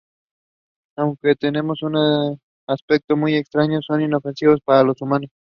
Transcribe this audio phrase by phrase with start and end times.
[0.95, 5.29] Aunque tienen un aspecto muy extraño, son inofensivos para los humanos.